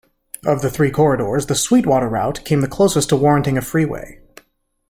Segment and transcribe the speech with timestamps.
[0.47, 4.19] Of the three corridors, the Sweetwater route came the closest to warranting a freeway.